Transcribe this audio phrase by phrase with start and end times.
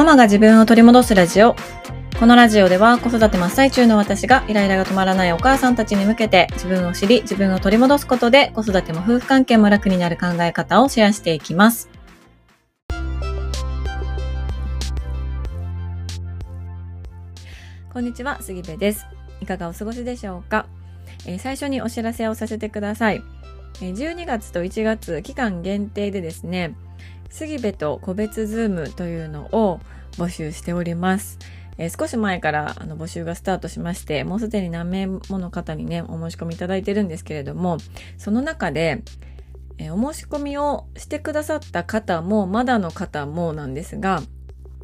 [0.00, 1.54] ママが自分を取り戻すラジオ。
[2.18, 11.90] このラジオでは子育て真っ最中の私がイライラが止まらないお母さんたちに向けて自分を知り自分を取り戻すことで子育ても夫婦関係も楽になる考え方をシェアしていきます。
[17.92, 19.04] こんにちは、杉部です。
[19.42, 20.64] いかがお過ごしでしょうか、
[21.26, 23.22] えー、最初にお知らせをさせてください。
[23.82, 26.74] えー、12月と1月期間限定でですね、
[27.30, 29.80] 杉部と個別ズームというのを
[30.12, 31.38] 募集しております。
[31.78, 37.78] えー、少し前からあの募集がスタートしまして、もうすでに何名もの方にね、お申し込みいただいてるんですけれども、
[38.18, 39.02] その中で、
[39.78, 44.22] えー、お申し込みをしてくださった方も、まだの方もなんですが、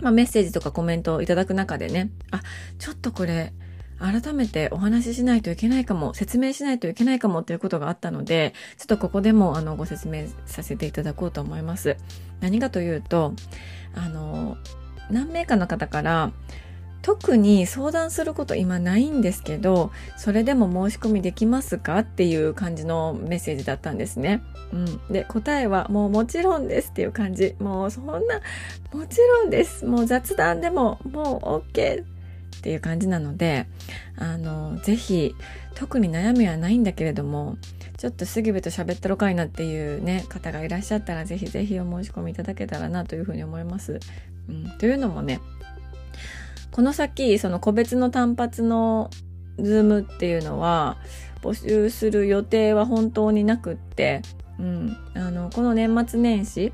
[0.01, 2.41] まあ、メッセージとかコメントをいただく中でね、あ、
[2.79, 3.53] ちょっとこれ、
[3.99, 11.97] 改めてお話ししないといけないかも、説明しないといけないかもということがあったので、ちょっとここでもあのご説明させていただこうと思います。
[12.41, 13.35] 何かというと、
[13.95, 14.57] あの、
[15.11, 16.33] 何名かの方から、
[17.07, 24.43] 特に相談すること今ないんですけど、それでも申し込みできますかっていう感じのメッセージだったんですね。
[24.73, 25.13] うん。
[25.13, 27.55] で、答えはもうもちろんですっていう感じ。
[27.61, 28.19] もうそんな、
[28.93, 29.87] もちろんです。
[29.87, 32.16] もう雑談でももう OK
[32.59, 33.67] っていう感じなので、
[34.17, 35.35] あの、ぜひ、
[35.75, 37.59] 特に悩みはないんだけれども、
[37.99, 44.01] ちょっと杉部と喋ったろかいなっていうね、方がいらっしゃったら、ぜひぜひお申し込みいただけたらなというふうに思います。
[44.49, 45.41] うん、というのもね、
[46.73, 49.11] この先、その個別の単発の
[49.59, 50.99] ズームっていうのは、
[51.43, 54.23] 募集する予定は本当になくって、
[54.59, 56.73] うん、あの、この年末年始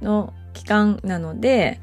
[0.00, 1.80] の期間なので、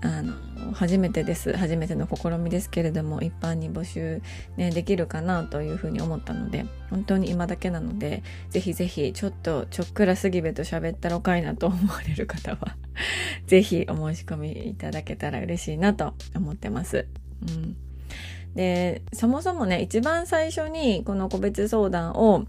[0.00, 0.34] あの、
[0.72, 1.56] 初めてです。
[1.56, 4.22] 初めての試みですけれども、一般に募集、
[4.56, 12.76] ね、できるかなというふうに思ったので、本当に今だけなので、ぜひぜひ、ちょっとちょっくら杉部と喋ったろかいなと思われる方は
[13.46, 17.06] ぜひお申し込みいただけたら嬉しいなと思ってます。
[17.48, 17.76] うん。
[18.54, 22.46] で、そもそもね、一番最初にこの個別相談を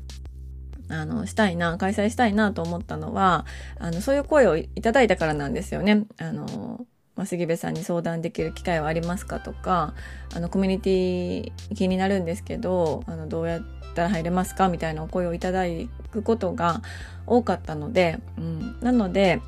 [0.90, 3.46] あの、したいな、開催したいなと思ったのは、
[3.80, 6.06] あの、そういう声をいただいたからなんですよね。
[6.18, 6.86] あの、
[7.16, 9.94] まあ、杉部さんに相談できる機会はありますかとか、
[10.36, 13.62] あの、コミュニティ気になるんですけど、あの、どうやっ
[13.96, 15.64] たら入れますかみたいなお声をいただ
[16.12, 16.82] くことが
[17.28, 18.80] 多かったので、うん。
[18.82, 19.42] なので、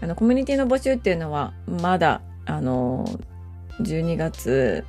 [0.00, 3.06] あの、コミュニティの募集っていうのは、まだ、あの、
[3.80, 4.84] 12月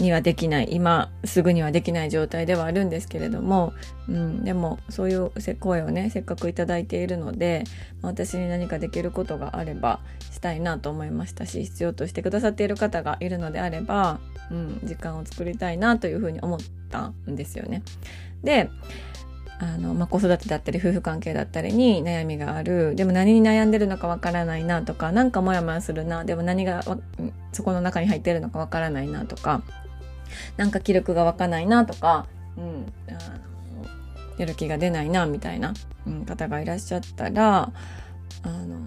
[0.00, 3.72] にはできない今すぐにはできない状態ではあるんですけれども、
[4.08, 5.30] うん、でもそういう
[5.60, 7.64] 声をねせっかく頂いているので
[8.02, 10.00] 私に何かできることがあれば
[10.40, 14.18] たいなと思いましたし必要としてくださっている方がいるのであれば、
[14.50, 16.58] うん、時間を作りたいなというふうに思っ
[16.90, 17.82] たんですよね。
[18.42, 18.70] で
[19.60, 26.82] あの、まあ、子育てだったり夫婦関係だったりに悩みがあるでも何に悩んでるのかわからないなとか何かモヤモヤするなでも何が
[27.52, 29.62] そこの中に入ってるのかわからないなとか
[30.56, 32.26] なんか気力が湧かないなとか、
[32.56, 32.86] うん、
[34.38, 35.74] やる気が出ないなみたいな、
[36.06, 37.70] うん、方がいらっしゃったら
[38.42, 38.78] あの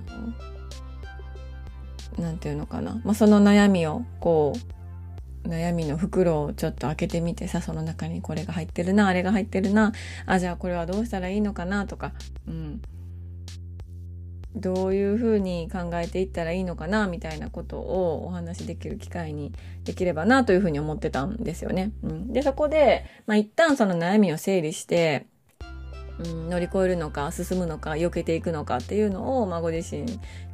[2.18, 9.92] なんていうのかな、まあ、その悩みをこう悩みの袋をちょっと開けてみてさその中にこれが入ってるなあれが入ってるな
[10.26, 12.14] あじゃあこれはどうしたらいいのかなとか、
[12.48, 12.82] うん、
[14.56, 19.52] どういうふうに考えていったらいいのかなみたいなことをお話しできる機会に
[19.84, 21.92] できればなというふうに思ってたんですよね。
[22.04, 25.26] うん、でそこで、まあ、一旦その悩みを整理して、
[26.20, 30.06] うん、乗り越えるのか進むのか避けていくのかっていうのを、まあ、ご自身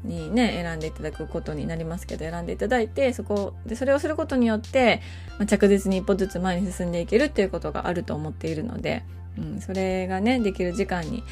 [0.03, 5.01] にね選んでいただくことになりますけど選んでいただいてそこでそれをすることによって、
[5.37, 9.03] まあ、着実に一歩ずつ前に進んでいけるっていうことがあると思っているので、
[9.37, 11.23] うん、それがねできる時間に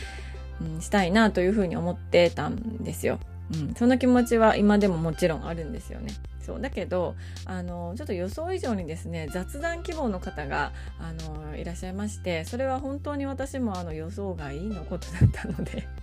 [0.62, 3.20] うん、したいなというふうに思ってたんですよ。
[3.54, 6.14] うん、その気持ちは今でももちろんあるんですよね。
[6.47, 6.62] そう。
[6.62, 7.16] だけど
[7.46, 15.88] あのちょっと予想以上にですね雑談希望の方があのいらっしゃいましてそれは本当に私もあの予想外のことだったので。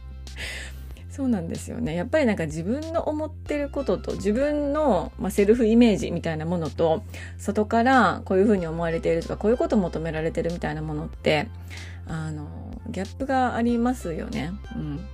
[1.10, 1.94] そうなんですよね。
[1.94, 7.04] やっぱりなんか自分の思ってることと自分の、まあ、セルフイメージみたいなものと
[7.38, 11.46] 外からこういうふうに思われているとかこういうことを求められてるみたいなものって
[12.08, 12.48] あの
[12.88, 14.50] ギャップがありますよね。
[14.74, 15.08] うん。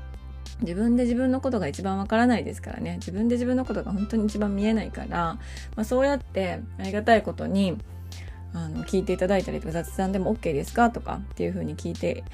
[0.63, 2.97] 自分で自分のことが一番わからないですからね。
[2.97, 5.39] 自分で自分のことが本当に一番見えないから、
[5.77, 7.79] まあ、そうやってありがたいことに
[8.53, 10.91] あの聞いていただいたりとか雑談でも OK ですか？
[10.91, 12.25] とかっていうふうに聞いて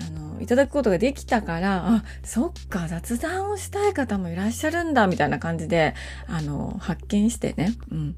[0.00, 5.94] あのいただくことができたからあそっか雑談をしたい方もいらっしゃるんだみたいな感じで
[6.28, 8.16] あの発見してね、うん、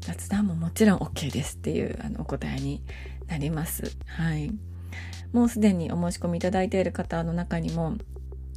[0.00, 2.82] 雑談ももちろん OK ですっていうあのお答えに
[3.28, 3.96] なります。
[4.06, 4.52] はい。
[5.32, 7.94] もうすでにお申し込みいただいている方の中にも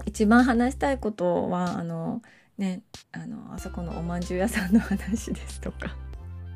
[0.06, 2.22] 一番話したいことはあの
[2.58, 2.82] ね
[3.12, 5.96] あのあそこのおまんじゅう屋さんの話ですとか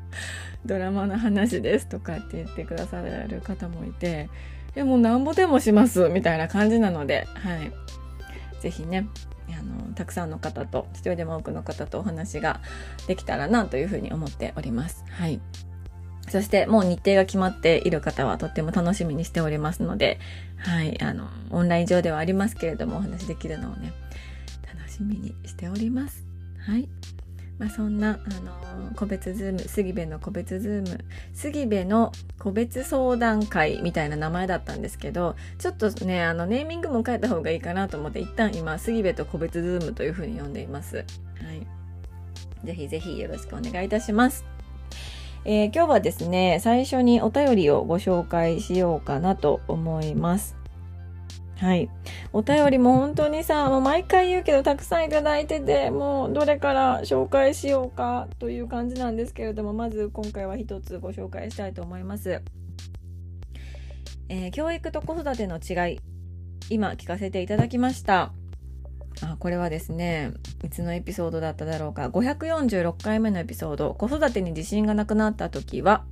[0.64, 4.28] ドラマの話ですとかって言ってくださる方もいて
[4.76, 7.72] いやもうなんぼでもしますみたいな感じなのではい
[8.60, 9.06] 是非ね
[9.50, 12.60] あのたくさんの方と一人でも多くの方とお話が
[13.06, 15.04] できたらなというふうに思っております。
[15.10, 15.40] はい。
[16.28, 20.18] そしてもう日程が決まっている方はとっても楽しみにしておりますので、
[20.58, 23.92] はい、あの、オンライン上ではありますけれどもお話できるのをね、
[24.74, 26.24] 楽しみにしております。
[26.66, 26.88] はい。
[27.58, 40.96] まあ、そんな、あのー、個別ズーム、杉部の個別ズーム、杉部の個別相談会みたいな名前だったんですけど、ちょっとね、あの、ネーミングも変えた方がいいかなと思って、一旦今、杉部と個別ズームというふうに呼んでいます。
[40.96, 41.02] は
[41.52, 41.64] い。
[42.66, 44.53] ぜひぜひよろしくお願いいたします。
[45.46, 50.56] えー、今日はですね、最初にお便りをご紹介しようかなと思います。
[51.56, 51.90] はい。
[52.32, 62.42] お便りも本当にさ、もう毎回言うけどたくさんいただいてて、もうどれから紹介しようかという感じなんですけれども、まず今回は一つご紹介したいと思います。
[64.30, 66.00] えー、教育と子育ての違い、
[66.70, 68.32] 今聞かせていただきました。
[69.22, 70.32] あこれはですね、
[70.64, 72.08] いつのエピソードだっただろうか。
[72.08, 76.04] 546回目のエピソード、子育てに自信がなくなった時は、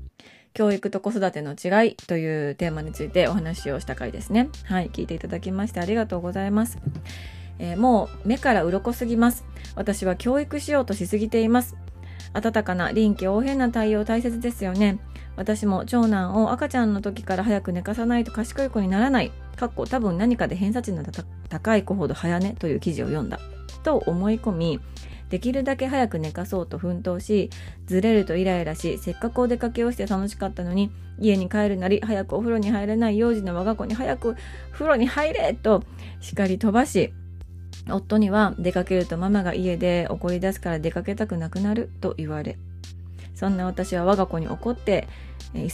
[0.55, 4.51] 教育と子育ての違いというテーマについてお話をした回ですね。
[4.65, 6.79] はい、聞いていただきましてありがとうございます。
[7.59, 9.45] えー、もう目から鱗すぎます。
[9.77, 11.77] 私は教育しようとしすぎています。
[12.35, 14.99] 温かな臨機応変な対応大切ですよね。
[15.37, 19.33] 私も長男を赤ちゃんの時から早く寝かさないと賢い子にならない。
[19.57, 21.03] かっこ多分何かで偏差値の
[21.49, 23.39] 高い子ほど早寝という記事を読んだ。
[23.83, 24.81] と思い込み、
[25.31, 27.49] できるだけ早く寝かそうと奮闘し、
[27.87, 34.37] ずれるとイライラし、せっかくお出かけをして楽しかったのに、家に帰るなり、早くお風呂に入れない幼児の我が子に早く
[34.73, 35.83] 風呂に入れと
[36.21, 37.15] 叱り飛ばし、
[37.91, 42.59] 夫には出かけるとママが家で怒り出すから出かけたくなくなると言われ、
[43.43, 45.09] そんな私は我が子に怒って、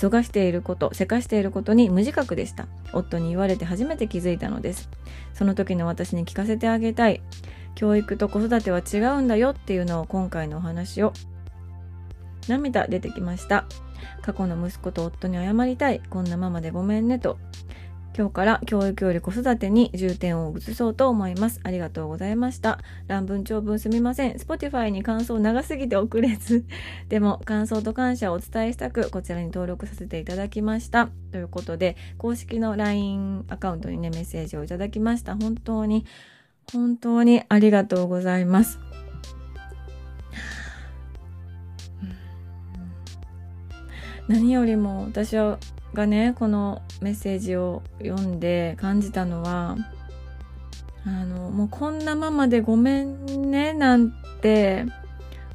[0.00, 2.67] 急がしていること、せかしていることに無自覚でした。
[2.94, 4.88] 夫に言われて初めて気づいたのです。
[5.35, 7.20] その時の私に聞かせてあげたい。
[7.75, 11.12] 教育と子育ては違うんだよっていうのを今回のお話を
[12.49, 13.67] 涙出てきました
[14.23, 17.38] 過去の息子と夫に謝りたいこんなママでごめんねと
[18.19, 21.61] 今日から教育より子育てに重点を移そうと思います。
[21.62, 22.81] ありがとうございました。
[23.06, 24.32] 乱文長文すみません。
[24.32, 26.65] Spotify に感想長すぎて遅れず。
[27.09, 31.11] でも感想と感謝をお伝えしたく、こちらに登録させていただきました。
[31.31, 35.37] ということで、公式の LINE アカウントにね、メッセージをいただきました。
[35.37, 36.05] 本当に
[36.73, 38.81] 本当にありがとうございます。
[44.26, 45.37] 何よりも私
[45.94, 49.76] がねこのメッセージを読んで感じたのは
[51.06, 54.12] あのもうこんなままでごめんねなん
[54.43, 54.85] て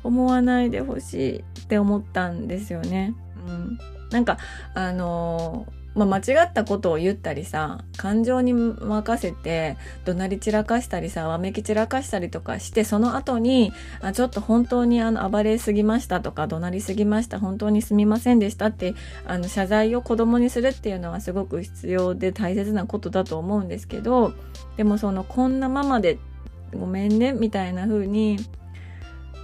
[0.03, 3.13] 思わないでほしいって思ったんですよね。
[3.47, 3.77] うん、
[4.09, 4.37] なんか
[4.73, 18.95] あのーまあ、間違ったことを言ったりさ感情に任せて怒鳴り散らかしたりさわめき散らかしたりとかしてその後にあちょっと本当にあの暴れすぎましたとか怒鳴りすぎました本当にすみませんでしたって
[19.25, 24.33] あの謝罪を子供にするっていうのはすごく必要で大切なことだと思うんですけど
[24.77, 26.17] でもそのこんなままで
[26.73, 28.39] ごめんねみたいな風に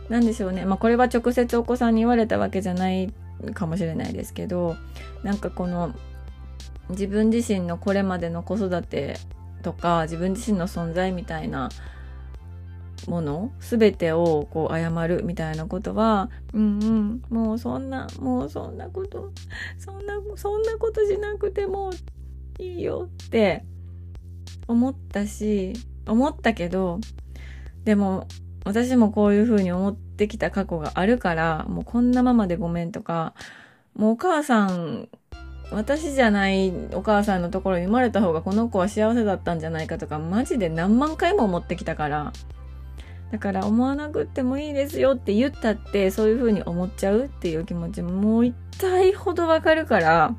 [0.10, 3.14] 何でしょうねまあこれは直接お子さんに言われたわけじゃない
[3.54, 4.76] かもしれないですけど
[5.24, 5.94] なんかこの
[6.90, 9.18] 自分自身のこれまでの子育て
[9.62, 11.70] とか自分自身の存在みたいな
[13.08, 19.32] もの全てをこう謝るみたいなことはうんうんもうそんなもうそんなこと
[19.78, 21.92] そんなそんなことしなくても
[22.58, 23.64] いいよって
[24.68, 25.74] 思ったし
[26.08, 27.00] 思ったけど
[27.84, 28.28] でも
[28.66, 33.34] 私もこういう風に思ってきた過去があるからもうこんなままでごめんとか
[33.96, 35.10] もうお母さん
[35.72, 42.34] 私じゃないお母さんのところに生まれた方がこの子は幸せだったんじゃないかとかマジで何万回も思ってきたから。
[43.32, 50.36] だから思わなくってもいいですよって言ったってそういう風に思っちゃうっていう気持ちもう痛いほどわかるから。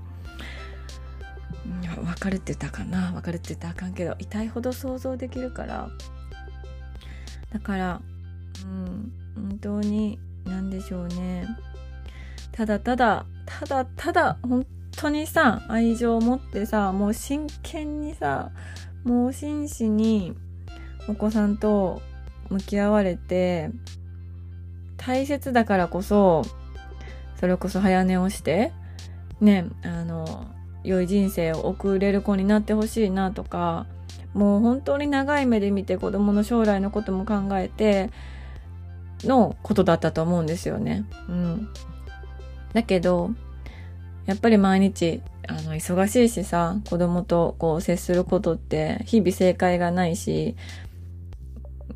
[2.04, 3.12] わかるって言ったかな？
[3.12, 5.88] わかるって言ったらあかんけど痛いほど想像できるから。
[7.52, 8.00] だから
[8.64, 11.46] うん本当に何でしょうね。
[12.50, 14.66] ただただただただ本
[15.00, 18.50] 当にさ、愛情を持ってさ、もう真剣にさ、
[19.02, 20.35] もう真摯に
[21.09, 22.02] お子さんと
[22.50, 23.71] 向き合われて、
[24.99, 26.42] 大切だからこそ、
[27.37, 28.73] それこそ早寝をして、
[29.40, 30.47] ね、あの、
[30.85, 33.87] 良い人生を送れる子になってほしいなとか、
[34.35, 38.11] もう本当に長い目で見て子供の将来のことも考えて、
[39.25, 41.07] のことだったと思うんですよね。
[41.28, 41.69] うん。
[42.75, 43.30] だけど、
[44.26, 50.54] やっぱり毎日、あの、忙しいしさ、子供とこう接することって日々正解がないし、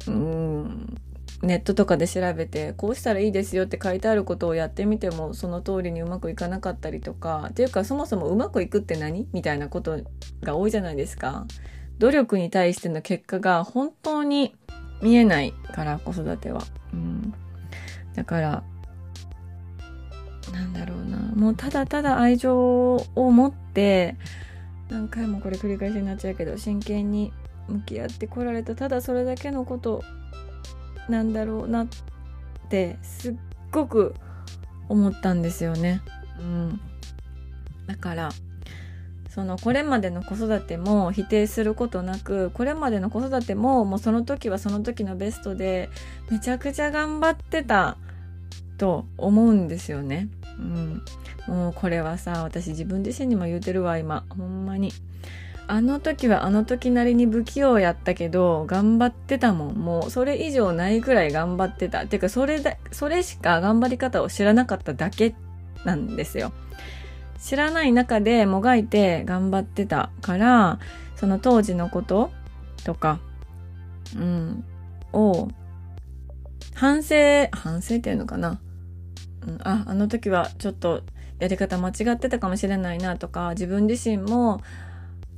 [0.08, 0.96] うん、
[1.42, 9.28] ネットとかで調べてこうしたらいいですよって書いてあることをやってみてもその通りにうまくいかなかったりとかっていうかそもそもうまくいくって何？
[9.32, 10.00] みたいなこと
[10.42, 11.46] が多いじゃないですか。
[11.98, 14.54] 努力に対しての結果が本当に
[15.00, 16.62] 見えないから子育ては。
[16.92, 17.34] うん、
[18.14, 18.64] だから
[20.52, 24.16] なんだろうなもうただただ愛情を持って
[24.88, 27.32] 何回もこれ繰り返しになっちゃうけど真剣に
[27.68, 30.02] 向き合ってこられたただそれだけのこと
[31.08, 31.86] なんだろうなっ
[32.68, 33.34] てすっ
[33.70, 34.14] ごく
[34.88, 36.02] 思ったんですよね。
[36.38, 36.80] うん、
[37.86, 38.30] だから
[39.30, 45.90] そのこれまでの子育ても否定することなくこれまでの子育てももうその時はその時のベストで
[46.30, 47.96] めちゃくちゃ頑張ってた
[48.84, 50.28] と思うんですよね。
[50.58, 51.02] うん、
[51.48, 54.92] もうこれはさ私自分自身にも言うてるわ今ほんまに。
[55.66, 59.74] あの時はあの時なりに不器用やったけど、頑張ってたもん。
[59.76, 62.06] もう、それ以上ないくらい頑張ってたっ。
[62.06, 65.34] ていうか、それだ、それしか頑張り方を知らなかっただけ
[65.86, 66.52] なんですよ。
[67.40, 70.80] 知らない中でもがいて頑張ってたから、
[71.16, 72.30] その当時のこと
[72.84, 73.20] とか、
[74.14, 74.64] うん、
[75.14, 75.48] を、
[76.74, 78.60] 反省、反省っていうのかな。
[79.46, 81.02] うん、あ、あの時はちょっと
[81.38, 84.60] やり方間違ってたかもしれないなとか、自分自身も、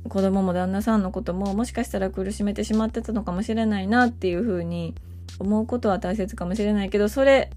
[0.09, 4.95] 子供も旦那さんのことももしかしたら苦しめてしまってたのかもしれないなっていうふうに
[5.39, 7.51] 思うことは大切かもしれないけどそれ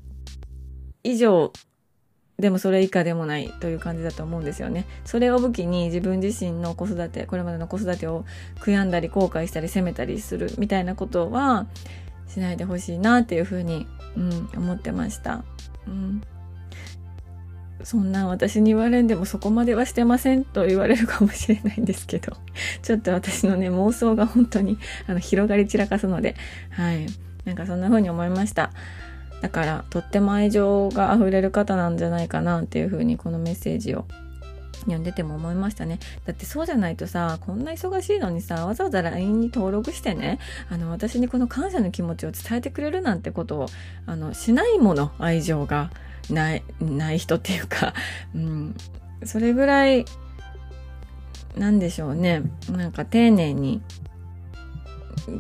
[1.03, 1.53] 以上
[2.39, 4.87] でもそれ以下でもないという感じだと思うんですよね。
[5.05, 8.25] それを武器に自分自身の子育てこれまでの子育てを
[8.61, 11.67] 悔やんだり後悔したり責めたりするみたいなことは
[12.29, 15.45] しないでほしいなっていうふうに、うん、思ってました。
[15.87, 16.23] うん
[17.85, 22.37] そんな私に言われんでもそこまではしてませんと言われるかもしれないんですけど、
[22.83, 26.37] ちょっと私のね、妄想が本当に あの広がり散らかすので、
[26.71, 27.07] はい。
[27.45, 28.71] なんかそんな風に思いました。
[29.41, 34.05] だから、とっても愛情が溢れる方なんじゃないかなっていう風にこのメッセージを
[34.81, 35.99] 読んでても思いましたね。
[36.27, 43.67] だってそうじゃないとさ、こんな忙しいのにさ、わざわざ LINE に登録してね、あの、私にこの感謝の気持ちを伝えてくれるなんてことを、
[44.07, 45.91] あの、しないもの、愛情が。
[46.33, 47.95] ない、ない人っていうか、
[48.35, 48.75] うん、
[49.25, 50.05] それぐらい、
[51.57, 52.43] なんでしょうね。
[52.71, 53.83] なんか丁寧に、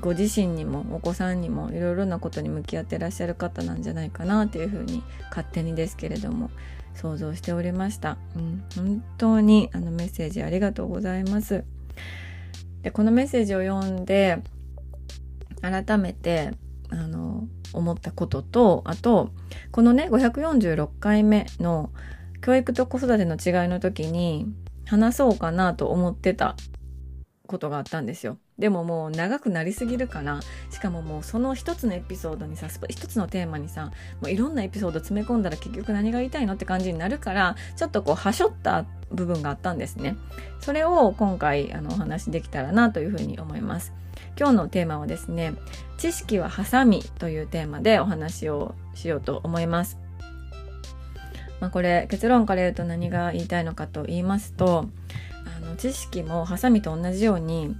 [0.00, 6.50] ご自身にもお子さんにもいろいろなことに向き合ってらっしゃる方なんじゃないかなっていうふうに勝手にですけれども
[6.94, 8.18] 想像しておりました。
[8.36, 11.64] うん、本当にあのメッセージありがとうございます。
[12.82, 14.42] でこのメッセージを読んで
[15.60, 16.52] 改めて
[16.90, 19.30] あの思ったこととあと
[19.70, 21.90] このね546回目の
[22.40, 24.46] 教育と子育ての違いの時に
[24.86, 26.56] 話そうかなと思ってた
[27.46, 28.38] ことがあったんですよ。
[28.58, 33.86] でももう長くなりすぎるからしかももうその一つのエピソードにさ一つのテーマにさ
[34.20, 40.16] もういろんなエピソード詰め込んだら結局何が言いたいのって感じになるからちょっとこうはしょった部分があったんですね。
[40.60, 43.92] それを今回あのお話できたらなというふうに思います。
[44.40, 45.52] 今日のテーマはですね
[45.98, 49.98] 知識はハサミというテーマでお話をしようと思います。
[51.60, 54.86] まあ、これ結論から言うと何が言いたいのかと言いますと
[55.58, 57.76] あの知識もハサミと同じように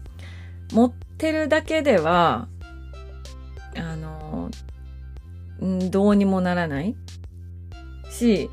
[0.72, 2.46] 持ってるだけでは
[3.74, 4.50] あの
[5.88, 6.94] どうにもならない
[8.10, 8.50] し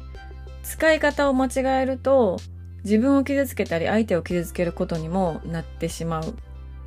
[0.64, 2.38] 使い方を間違えると
[2.86, 6.36] 自分を傷つけたり相手を傷つけることにもなってしまう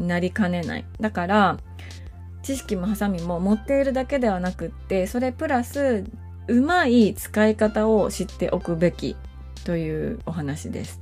[0.02, 0.85] なりかねない。
[1.00, 1.59] だから、
[2.42, 6.04] 知識もハサミも持っているだけではなくって、それプラス、
[6.49, 9.16] うまい使い方を知っておくべき
[9.64, 11.00] というお話です。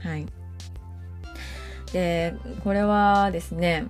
[0.00, 0.26] はい。
[1.92, 3.86] で、これはですね、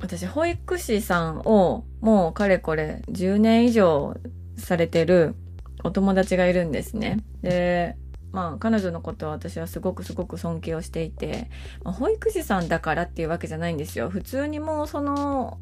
[0.00, 4.16] 私、保育士さんをもうかれこれ10年以上
[4.56, 5.36] されてる
[5.84, 7.18] お友達がいるんですね。
[7.42, 7.96] で、
[8.32, 11.50] まあ彼女のことは私はすごくすごく尊敬をしていて、
[11.84, 14.10] まあ、保育士さんだからっていうわけじゃないんですよ。
[14.10, 15.58] 普通にもうその、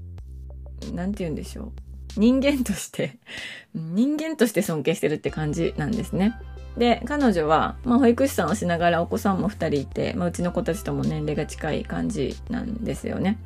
[0.95, 1.73] なんて言うんでしょう。
[2.17, 3.19] 人間として
[3.75, 6.35] 人間として尊敬してるって感じなんですね。
[6.77, 13.39] で、彼女は、まあ、保育士さんをしながらお子さんも2人いて、まあ、うちの子たちとも年齢が近い感じなんですよね。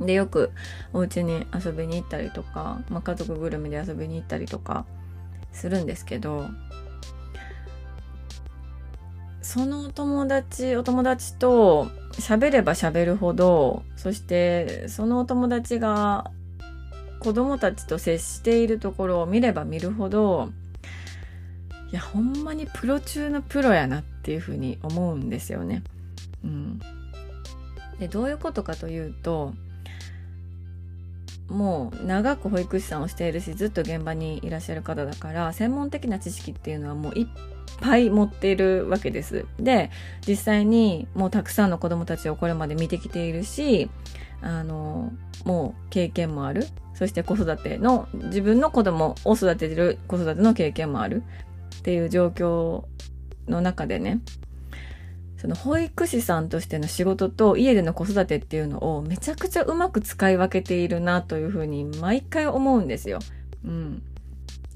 [0.00, 0.52] で、よく
[0.92, 4.86] お家に遊びに行ったりとか、まあ、家族ぐるみで遊びに行ったりとか
[5.52, 6.46] するんですけど、
[9.48, 16.30] そのお友達、お友達と喋れば喋るほど、そしてそのお友達が
[17.18, 20.50] 子供たちと接しているところを見れば見るほど
[21.90, 25.82] いやほんまにプロ中のプロやなっていうふうに思うんですよね。
[26.44, 26.78] うん、
[27.98, 29.54] でどういうことかというと
[31.48, 37.26] もう長く保育士さんをしているしずっと現場にいらっしゃる方だから専門的な知識っていうのはもういっ
[37.80, 39.46] ぱい持っているわけです。
[39.58, 39.90] で
[40.26, 43.90] 実際にもうたくさんの子どもたちをこれまで見てきているし
[44.40, 45.12] あの
[45.44, 51.22] もう経験もあるそして子育ての自分の子供を育ててる子育ての経験もある
[51.78, 52.84] っていう状況
[53.48, 54.20] の中でね
[55.38, 63.20] その保育士さんとしての仕事と家での子育てっていうのをめちゃくちゃうまく使い分けているなというふうに毎回思うんですよ。
[63.64, 64.02] うん。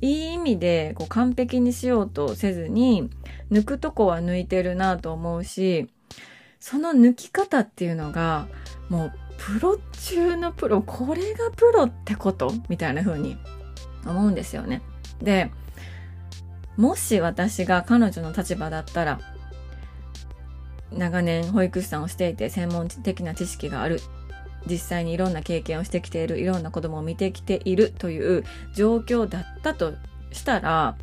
[0.03, 3.09] いい意味でこう完璧にしようとせずに
[3.51, 5.89] 抜くとこは抜いてるなと思うし
[6.61, 8.49] その抜き方っていうのが
[8.89, 13.37] もうプロ中のプロこれがプロってことみたいな風に
[14.05, 14.83] 思うんですよね。
[15.21, 15.51] で
[16.77, 19.21] もし私が彼女の立場だったら
[20.93, 24.01] 長年保育士さんをしていて専門的な知識がある
[24.67, 29.95] 実際にいろんな経験をしてきているいろんな子供を見てきているという状況だったと
[30.31, 30.97] したら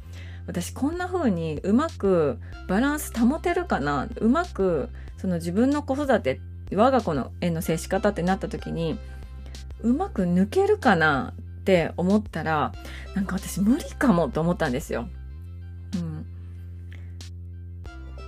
[0.48, 4.08] 私こんな風にうまくバランス保てるかな？
[4.18, 6.40] うまくその自分の子育て
[6.74, 8.98] 我が子のへの接し方ってなった時に
[9.82, 11.34] うまく抜けるかな？
[11.38, 12.72] って思ったら
[13.16, 15.08] なんか私無理かもと思ったんですよ。
[15.96, 16.26] うん。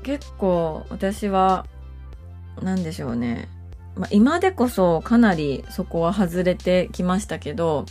[0.03, 1.65] 結構私は
[2.61, 3.47] 何でしょうね、
[3.95, 7.85] まあ、今でこそかなりそこは外れてきましたけど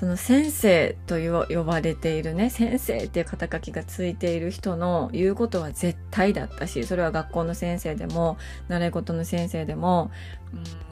[0.00, 10.10] その先生と呼ばれているね先生っていう肩書きがついている人の言うことは絶対だったしそれは学校の先生でも習い事の先生でも、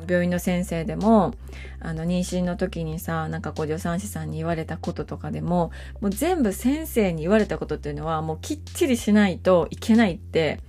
[0.02, 1.32] うん、病院の先生でも
[1.80, 5.70] あの妊娠の時にさなんかこう助産師さんに言われたこととかでも
[6.02, 10.60] もう全部先生に言われたことっていうのはもうきっちりしないといけないって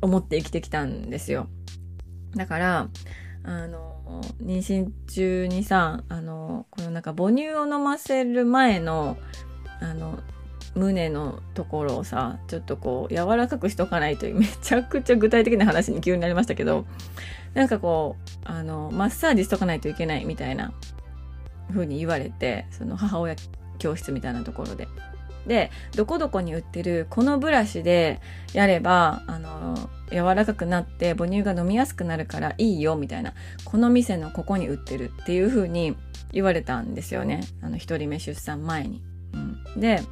[0.00, 1.46] 思って生きてきたんですよ。
[2.34, 2.88] だから
[3.44, 9.16] あの妊娠中にさあのこのなんか母乳を飲ませる前の
[9.80, 10.18] あの
[10.74, 16.86] 胸のところをさちょっとこう柔らかくしとかないとめちゃくちゃ具体的な話に急になりましたけど
[17.54, 20.72] なんかこうあのマッサージしとかないといけないみたいな
[21.70, 23.34] 風に言われてその母親
[23.78, 24.88] 教室みたいなところで。
[25.48, 28.20] でどこどこに売ってるこのブラシで
[28.52, 33.32] やればあの柔らかくなって母乳が飲みやすくなるからいいよみたいな
[33.64, 35.96] この店のここに売ってるっていう風に
[36.32, 37.40] 言われたんですよね。
[37.62, 39.02] あの1人目出産前に。
[39.32, 40.02] うん、で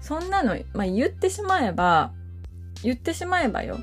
[0.00, 2.12] そんなの、まあ、言ってしまえば
[2.82, 3.78] 言ってしまえばよ。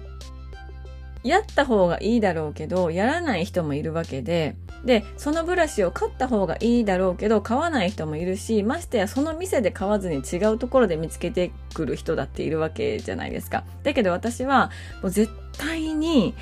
[1.24, 16.34] やった方がいいだろうけどやらない人もいるわけででそのブラシを買った方がいいだろうけど買わない人もいるしましてやその店で買わずに違うところで見つけてくる人だっているわけじゃないですかだけど私はもう絶対に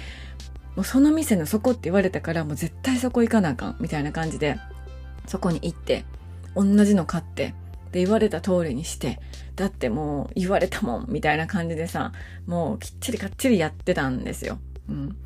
[0.76, 4.58] もうその店のそこって言われたからもう絶対そこ行かなあかんみたいな感じで
[5.28, 6.06] そこに行って
[6.56, 7.54] 同じの買って
[7.92, 9.20] で言われた通りにして
[9.56, 12.14] だってもう言われたもんみたいな感じでさ
[12.46, 14.60] もうきっちりかっちりやってたんですよ。
[14.88, 15.18] うん、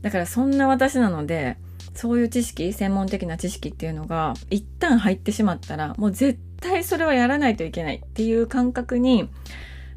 [0.00, 1.56] だからそんな私なので
[1.94, 9.28] そういう知識、専門的な知識っていうのが一旦入ってしまったら、もう絶対それはやらないといけないっていう感覚に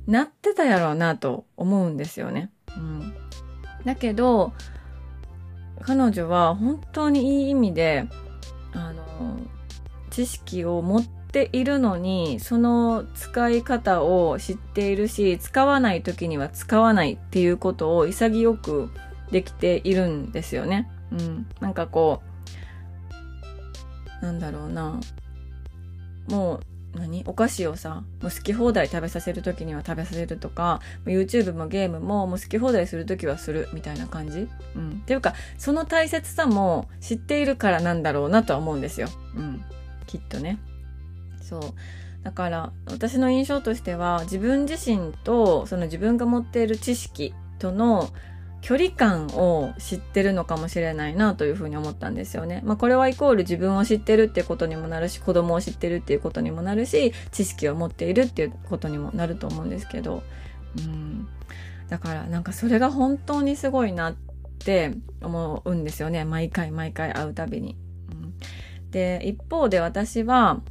[0.08, 2.52] なってたやろうなと思うんですよね。
[2.78, 3.14] うん。
[3.86, 4.54] だけど、
[5.82, 8.08] 彼女は本当にいい意味で、
[8.74, 9.40] あの、
[10.10, 18.90] 知識を持っているのに、その使い方を知っているし、使わない時には使わないっていうことを潔く
[19.32, 20.90] できているんですよね。
[21.12, 22.22] うん、なんかこ
[24.22, 25.00] うなんだろうな。
[26.28, 27.24] もう何？
[27.28, 39.64] お菓子をさもう好き放題食べさせる時には食べさせるとか YouTube もゲームももう好き放題する時はするみたいな感じ、うん、っていうかその大切さも知っているからなんだろうなとは思うんですよ、うん、
[40.08, 40.58] きっとね。
[41.42, 41.62] そう。
[42.24, 48.10] だから私の印象としては自分自身とその自分が持っている知識との
[48.66, 52.64] 距離感を知ってるのかもしれないなというふうに思ったんですよね。
[52.66, 60.24] まあこれはイコール自分を知ってるっていうことにもなるし子供を知ってるっていうことにもなるし知識を持っているっていうことにもなると思うんですけど
[60.80, 61.28] うん
[61.90, 64.16] だからなんかそれが本当にすごいなっ
[64.58, 67.78] て思うんですよね毎回毎回会うたびに。
[68.12, 68.34] うん、
[68.90, 70.62] で一方で私は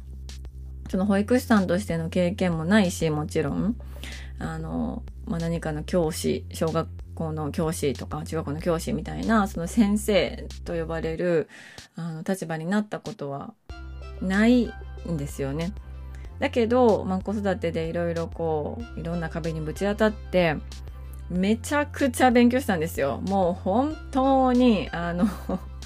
[0.89, 3.77] その保育士さんとしての経験もないしもちろん
[4.37, 11.49] あの、まあ、何かの教師小学校の教師とか中学校の教師みたいなその先生と呼ばれる
[11.95, 13.53] あの立場になったことは
[14.21, 14.71] ない
[15.09, 15.73] んですよね。
[16.39, 20.57] だけど、まあ、子育てでいろいろこういろんな壁にぶち当たって
[21.29, 23.21] めちゃくちゃ勉強したんですよ。
[23.27, 25.27] もう本当にあの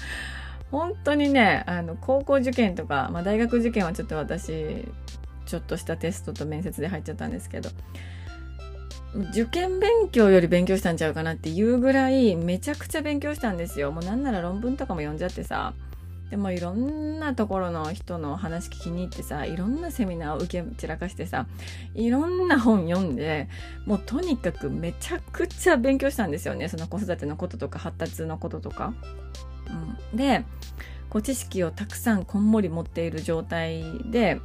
[0.70, 4.86] 本当にねあの高校受験とか、まあ、大学受験はちょっと私
[5.46, 7.70] ちょっとしたテストと面接で入っちゃったんですけど
[9.14, 13.90] 受験勉強より勉強したんちゃうかなっていうぐらいめちゃくちゃ勉強したんですよ。
[13.90, 15.74] もうなんなら論文とかも読んじゃってさ。
[16.30, 21.46] でもいろんなところの人の話聞きに行ってさいろんなセミナーを受け散らかしてさ
[21.96, 23.48] いろんな本読んで
[23.84, 28.94] もうとにかくめちゃくちゃ勉強したんですよねその子育てのこととか発達のこととか。
[30.12, 30.44] うん、で
[31.08, 34.40] こう知識をたくさんこんもり持っている状態で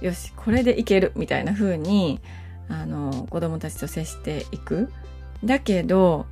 [0.00, 2.20] よしこれでいけるみたいな風に
[2.68, 4.90] あの子供たちと接していく。
[5.44, 6.26] だけど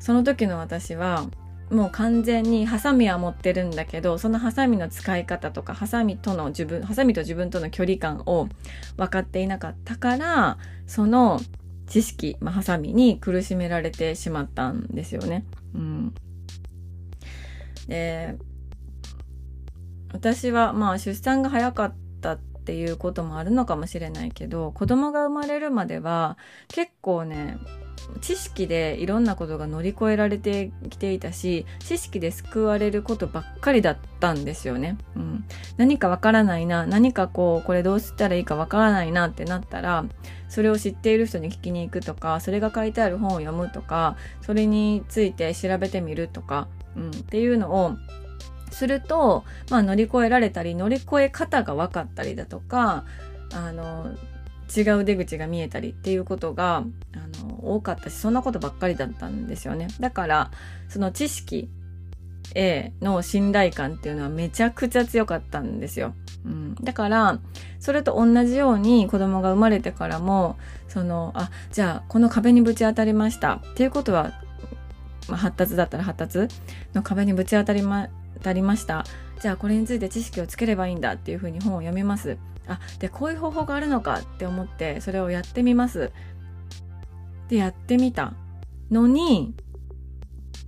[0.00, 1.26] その時の私は
[1.70, 8.48] もう完全にハサミは持ってるんだけどそのハサミの使い方とかハサミとの自分ハサミと自分との距離感を
[8.96, 11.40] 分かっていなかったからその
[11.86, 15.44] 知識、まあ、ハサミに苦しめられてしまったんですよね。
[15.74, 16.14] うん、
[17.86, 18.36] で
[20.12, 22.07] 私はまあ出産が早かった
[22.68, 26.36] っていうこともあるのかもしれないけど子供が生まれるまでは
[26.68, 27.56] 結構ね
[28.20, 34.98] 知識でいろんなことが乗り越えられてきていたし知識で救われることばっかりだったんですよね。
[35.16, 35.44] うん、
[35.78, 40.04] 何かわからないな何かこうこれどうしたらいいかわからないなってなったら
[40.50, 47.96] それを知っている人に聞きに行くとかそれが書いてある本を読むとかそれについて調べてみるとか、うん、っていうのを
[48.70, 53.04] すると、まあ、乗り越えられたり乗り越え方が分かったりだとか
[53.52, 54.14] あの
[54.76, 56.84] 違う出口が見えたりっていうことがあ
[57.44, 59.88] の多かったしそんなことばっかりだったんですよね。
[59.98, 60.50] だから
[60.88, 61.68] その知識
[62.54, 67.38] A の信頼感っていうのはめちゃくちゃ強かったんですよ、うん、だから
[67.78, 70.56] それと同じように子供が生まれてからも
[70.88, 74.32] そのあじゃあこの壁にぶち当たりましたっていうことは、
[75.28, 76.54] まあ、発達だったら発達
[76.94, 79.04] の壁にぶち当たりまたりました。
[79.40, 82.38] じゃあこれについて知識をつければいいんだっていうふうに本を読みます。
[82.66, 86.10] あでこういう方法があるのかって思ってそれをやってみます。
[87.48, 88.34] でやってみた
[88.90, 89.54] のに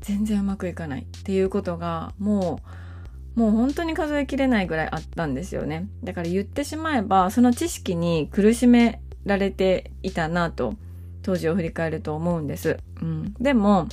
[0.00, 2.60] 全然うまくいかないっていうことがも
[3.36, 5.88] うもう本当に数えきれないぐらいあったんですよね。
[6.02, 10.74] だから言ってしまえばその知識に苦しめられていたなと
[11.22, 13.88] 当時を振り返ると思うんです、うん、でも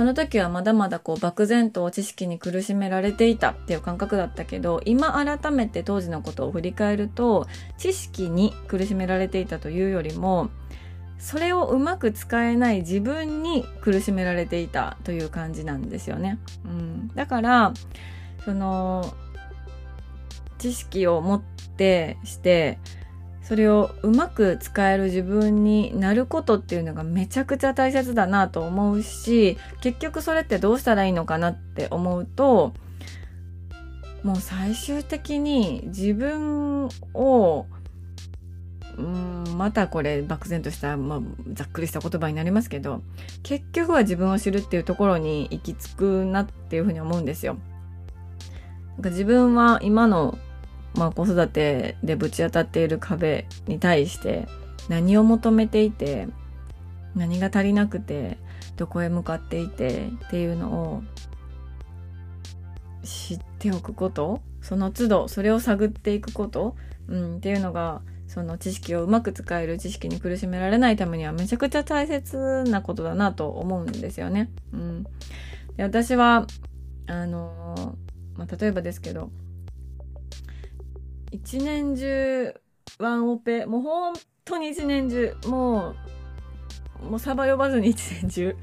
[0.00, 10.48] その時はまだまだこう漠然と知識に苦しめられていたっていう感覚だったけど今改めて当時のことを振り返ると知識に苦しめられていたというよりも
[11.18, 16.38] それをうまく使えない自分に苦しめられていたという感じなんですよね。
[16.64, 17.74] うん、だから
[18.46, 19.14] その
[20.56, 21.42] 知識を持っ
[21.76, 22.78] てして
[23.50, 32.74] それをうまく使える自分になることっていうのがめちゃくちゃ大切だなと思うし結局それってどうしたらいいのかなって思うと
[34.22, 37.66] もう最終的に自分を
[38.96, 41.20] うんまたこれ漠然とした、まあ、
[41.52, 43.02] ざっくりした言葉になりますけど
[43.42, 47.58] 結局は自分を知るっていうところに行き着くなっていうふうに思うんですよ。
[48.90, 50.38] なんか自分は今の
[50.94, 54.48] まあ、子育てでぶち当たっている壁に対して
[54.88, 56.28] 何を求めていて
[57.14, 58.38] 何が足りなくて
[58.76, 61.02] どこへ向かっていてっていうのを
[63.04, 66.76] 知っておくことその都度それを探っていくこと、
[67.08, 74.50] うん、っていうのがその知識をうまく使える知識に苦しめられないためにはめちゃくちゃ大切なことだなと思うんですよね。
[74.72, 75.02] うん、
[75.76, 76.46] で私は
[77.06, 77.96] あの
[78.36, 79.30] まあ、例えばですけど
[81.30, 82.54] 一年中
[82.98, 84.14] ワンオペもう本
[84.44, 85.94] 当に一年中も
[87.02, 88.56] うもうサバ呼ばずに一年中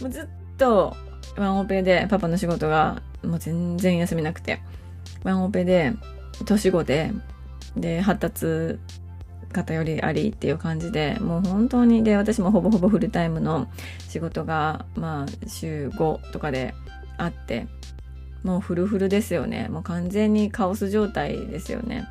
[0.00, 0.96] もうずっと
[1.36, 4.60] ワンオペでパパの仕事がもう全然休みなくて
[5.22, 5.92] ワンオペで
[6.44, 7.12] 年子で
[7.76, 8.78] で発達
[9.52, 13.68] 偏りありっていう感じでもう本当にで私もほぼほぼフルタイムの
[14.08, 16.74] 仕事がまあ週5とかで
[17.18, 17.66] あって
[18.42, 19.68] もうフルフルですよね。
[19.68, 22.08] もう完全にカオス状態ですよね。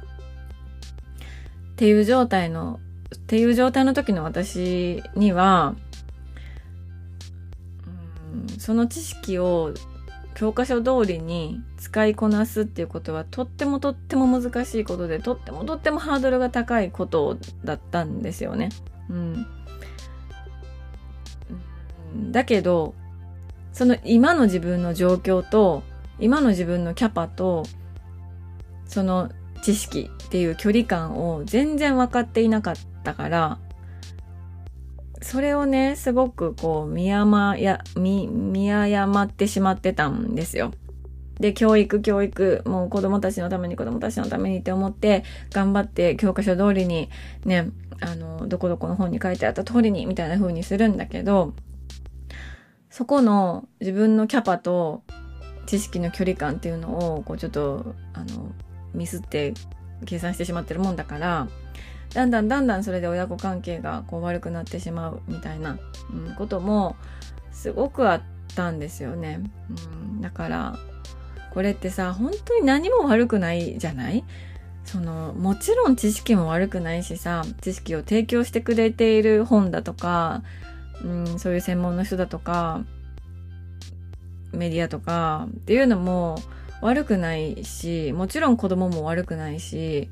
[1.72, 2.80] っていう状態の
[3.16, 5.76] っていう状態の時の私には
[8.34, 9.74] うんその知識を
[10.36, 18.70] 教科書通りに使いこなすっていうことはとってもとっても難しいことでとってもとってもハードルが高いことだったんですよね。
[19.10, 19.46] うん、
[22.32, 22.94] だけど、
[23.74, 25.84] その今の自分の状況と、
[26.20, 27.64] 今の自分のキャパと、
[28.86, 29.30] その
[29.62, 33.60] 知識っていう距離感を全然分かっていなかったから、
[35.22, 40.72] それをね、すごくこう、見誤や、見、見誤ってしまってたんですよ。
[41.40, 47.10] で、教育、教育、もう子供たちのために子供たちのためにって思って、頑張って教科書通りに、
[47.46, 47.70] ね、
[48.02, 51.54] あの、どこどこの本に書いてあった通りに、みたいな風にするんだけど、
[52.90, 55.04] そこの自分のキャパと
[55.70, 58.52] 知識の距離感っていうのを、こうちょっと、あの、
[58.94, 59.54] ミスって
[60.06, 61.48] 計算してしまってるもんだから、
[62.14, 65.78] だんだんだんだんそれで親子関係がこう悪くなってしまうみたいな、
[66.12, 66.96] うん、ことも
[67.52, 68.22] すごくあっ
[68.56, 69.42] たんですよね。
[69.94, 70.76] うん、だから
[71.54, 74.24] これってさ本当に何も悪くないじゃない？
[74.86, 80.42] そのもちろん知識も悪くないしさ知識を提供してくれている本だとか、
[81.04, 82.82] うん、そういう専門の人だとか
[84.52, 86.38] メディアとかっていうのも
[86.82, 90.10] 悪くないしもちろん子供も悪くないし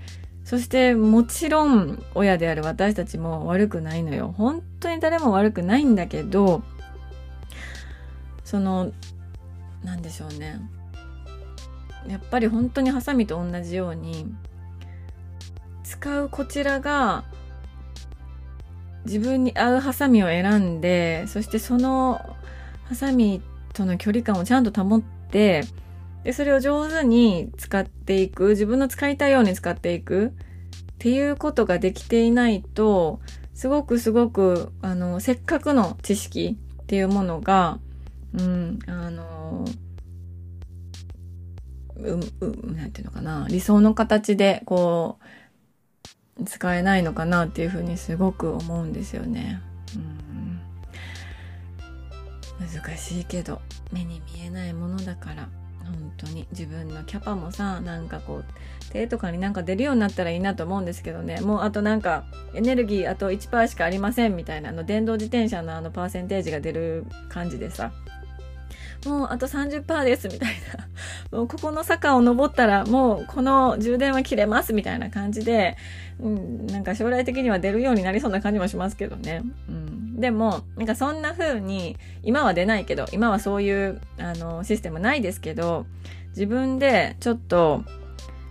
[0.48, 4.34] そしてもちろん親である私たちも悪くないのよ。
[4.38, 6.64] 本当に誰も悪くないんだけど、
[8.46, 8.94] その、
[9.84, 10.62] なんでしょうね。
[12.08, 14.34] やっぱり本当にハサミと同じように、
[15.84, 17.26] 使うこちらが
[19.04, 22.22] 自分に合うハサミを選んで、そしてその
[22.86, 23.42] ハサミ
[23.78, 25.64] との距離感をちゃんと保って、
[26.24, 30.32] で、それを上手に使っていく、自分の使いたいように使っていくっ
[30.98, 33.20] ていうことができていないと、
[33.54, 37.80] すごくすごく、あの、せっかくの知識っていうものが、
[38.34, 39.66] うん、あの、
[41.96, 45.20] う、う、なんていうのかな、理想の形で、こ
[46.40, 49.62] う、使えないのかなっていうふうにすごく思うんですよね。
[49.96, 50.57] うん、
[52.60, 55.50] 難しいけど、目に見えないものだから、
[55.88, 56.48] 本当に。
[56.52, 58.46] 自分のキャパもさなんかこう
[58.92, 61.42] 手とかになんか出るようになったらいいなと思うんですけどね。
[61.42, 67.92] もうあとなんかエネルギーあと1%しかありませんみたいなあの電動自転車のあのパーセンテージが出る感じでさ。
[69.06, 70.56] もうあと30%ですみたい
[71.32, 71.38] な。
[71.38, 75.78] もうここの坂を登ったらもうこの充電は切れますみたいな感じで、
[76.20, 79.44] うん、なんか将来的には出るようになりそうな感じもしますけどね。
[79.70, 85.86] うん、でも、なんかそんな風に、今は出ないけど、今はそういうあのシステムないですけど、
[86.30, 87.84] 自分でちょっと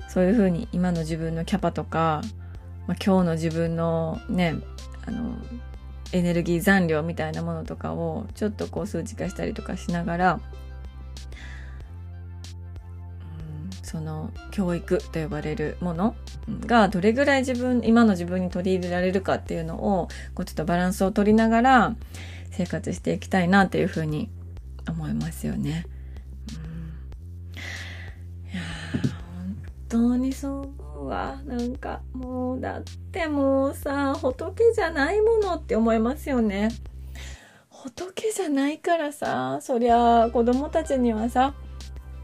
[0.09, 2.23] そういう風に今の自分のキャパとか、
[2.87, 4.57] まあ、今日の自分のね、
[5.07, 5.37] あの、
[6.13, 10.41] エネルギー残量みたいなものとかをちょっとこう数値化したりとかしながら、うん、
[13.83, 16.15] その教育と呼ばれるもの
[16.67, 21.97] がどれぐらい自分今の自分に取り入れられるかっていうのをこうちょっとバランスを取りながら
[22.51, 24.31] 生活していきたいなっていうふうに
[24.89, 25.87] 思いますよね。
[26.49, 26.53] う
[28.47, 28.63] ん、いや
[29.35, 31.41] 本当にそううわ。
[31.45, 32.83] なんかもうだっ
[33.13, 36.71] てもうさ仏じゃないものって思いますよね。
[37.71, 41.55] 仏じゃないからさそりゃ子供たちにはさ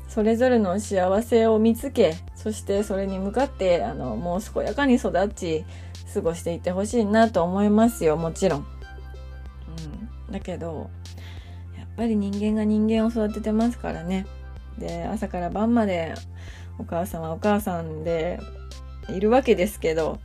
[0.09, 5.65] それぞれの幸せを見つけそしてそれに向かってあのもう健やかに育ち
[6.13, 8.67] 過ごしていってほしいなと思いますよもちろん、
[10.29, 10.91] うん、だけど
[11.79, 14.27] やっぱり人間が人間を育ててますからね。
[14.79, 16.15] で朝から晩まで
[16.79, 18.41] お母さんはお母さんで
[19.09, 20.19] いるわけですけど、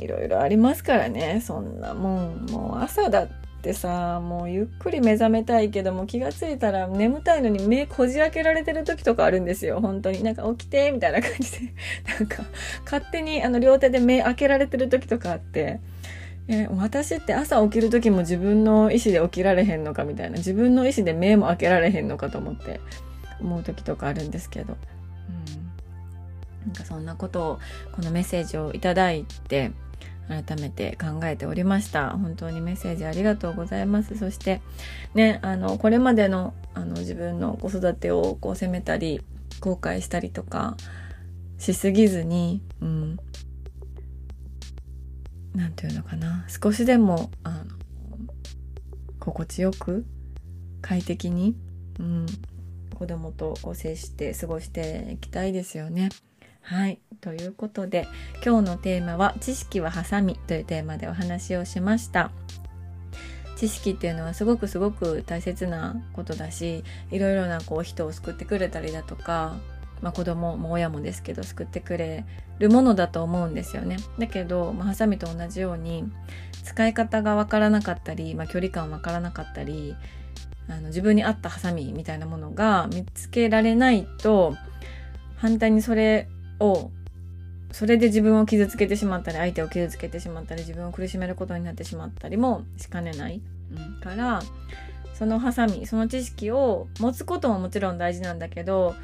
[0.00, 2.46] いろいろありますからね、そんなもん。
[2.46, 3.28] もう朝だっ
[3.62, 10.22] てさ、もうゆっくり目覚めたいけども気がついたら眠たいのに目こじ開けられてる時とかあるんですよ、本当に。
[10.22, 11.58] なんか起きて、みたいな感じで。
[12.18, 12.44] なんか、
[12.84, 15.80] 勝手にあの両手で目開けられてる時とかあって。
[16.50, 22.80] え私って朝起きる時も自分の意思で起きられへんのかみたいな自分の意思で目も開けられへんのかと思って
[23.38, 24.78] 思う時とかあるんですけど
[26.66, 27.58] なんかそんなことを
[27.92, 29.72] このメッセージをいただいて
[30.28, 32.10] 改めて考えておりました。
[32.10, 34.16] 本当にメッセージありがとうございます。
[34.18, 34.60] そして
[35.14, 39.22] ねあのこれまでのあの自分の子育てをこう責めたり
[39.60, 40.76] 後悔したりとか
[41.56, 43.18] しすぎずにうん。
[45.54, 46.46] なんていうのかな。
[46.48, 47.64] 少しでもあの
[49.18, 50.04] 心地よく
[50.82, 51.56] 快適に、
[51.98, 52.26] うん、
[52.96, 56.10] 子供とこう接して過ごしていきたいですよね。
[56.62, 56.98] はい。
[57.20, 58.06] ということで、
[58.44, 62.30] 今日のテーマは、知識はハサミというテーマでお話をしました。
[63.56, 69.56] 知識っていうのはすごくすごく大切なことだし、いろいろなこう人を救ってくれたりだとか、
[70.00, 72.24] まあ、子供も親もですけど救ってくれ
[72.58, 73.96] るものだと思うんですよね。
[74.18, 76.04] だけど、まあ、ハサミと同じように
[76.62, 79.96] 使い方がわからなかったり、まあ、距離感わからなかったり
[80.68, 84.54] あの自分に合ったハサミみたいなものが見つけられないと
[85.36, 86.28] 反対にそれ
[86.60, 86.90] を
[87.72, 93.40] それで自分を傷つけてしまったり相手を傷つけてしまったり自分を苦しめることになってしまったりもしかねない、
[93.72, 94.42] うん、から
[95.14, 98.94] そのハサミその知識を持つことももちろん大事なんだけど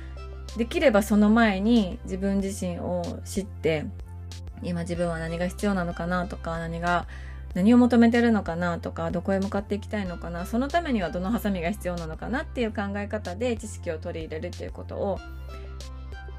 [0.56, 3.84] できればその前に自分自身を知って
[4.62, 7.06] 今自分は何が必要なのかなとか何が
[7.54, 15.18] 何を求めてるのかなとかどこへ向かっていきたいのかなそのためにはどのハサミが必要なのかなっていう考え方で知識を取り入れるっていうことを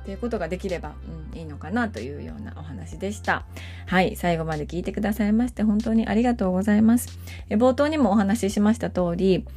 [0.03, 0.93] っていうことができれば、
[1.33, 3.43] うん、いいのかなというようなお話でした。
[3.87, 7.17] はい、最後まで聞いてくださいまして本当にありがとうございます。
[7.49, 9.47] え冒頭にもお話ししました通り、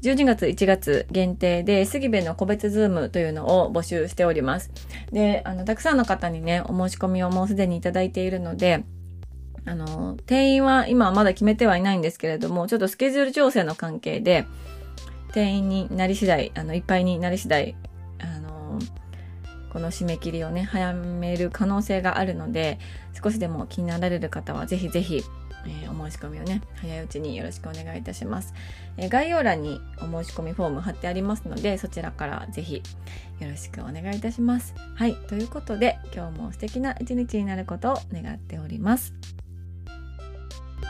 [0.00, 4.70] 12月1月限定で杉部の個別ズームというのを募集しております。
[5.12, 8.84] で、あの、たくさんの方にね、お申し込みをもうすでにいただいているので、
[9.68, 14.46] あの、定員は今はまだ決めてはいないんですけれども、ちょっとスケジュール調整の関係で、
[15.32, 17.74] 定員になり次第、あの、いっぱいになり次第、
[18.18, 18.78] あの
[19.70, 22.78] この締め切りをね、早める可能性があるので、
[23.22, 25.22] 少しでも気になられる方はぜひぜひ、
[25.66, 28.54] えー、お申し込みをね、早いうちによろしくお願いいたします。
[28.96, 32.82] えー、概要欄にお申し込みフォーム貼ってありますので、そちらからぜひ
[33.40, 34.74] よろしくお願いいたします。
[34.94, 39.12] はい、ということで、今日も素敵な一日になることを願っております。